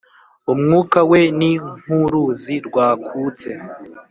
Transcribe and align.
Umwuka 0.53 0.99
we 1.09 1.21
ni 1.39 1.51
nk’uruzi 1.81 2.55
rwakutse, 2.67 3.49